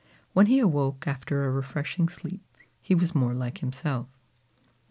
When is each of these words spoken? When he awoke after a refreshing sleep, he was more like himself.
When 0.33 0.47
he 0.47 0.57
awoke 0.57 1.05
after 1.07 1.45
a 1.45 1.51
refreshing 1.51 2.09
sleep, 2.09 2.43
he 2.81 2.95
was 2.95 3.13
more 3.13 3.35
like 3.35 3.59
himself. 3.59 4.07